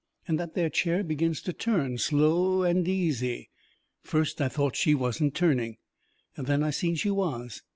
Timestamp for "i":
4.41-4.47, 6.63-6.71